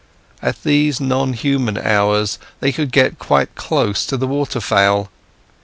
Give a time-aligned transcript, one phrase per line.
[0.41, 5.11] At these non human hours they could get quite close to the waterfowl.